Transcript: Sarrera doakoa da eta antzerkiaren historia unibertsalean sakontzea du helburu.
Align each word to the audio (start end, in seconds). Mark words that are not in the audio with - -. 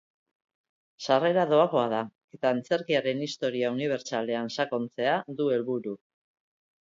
Sarrera 1.07 1.41
doakoa 1.51 1.83
da 1.91 1.99
eta 2.37 2.53
antzerkiaren 2.55 3.21
historia 3.27 3.71
unibertsalean 3.75 4.49
sakontzea 4.55 5.19
du 5.43 5.51
helburu. 5.57 5.97